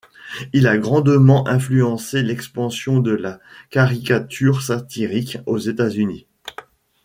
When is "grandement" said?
0.79-1.47